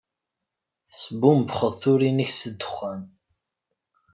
Tesbumbxeḍ 0.89 1.73
turin-ik 1.81 2.31
s 2.33 2.41
ddexxan. 2.51 3.01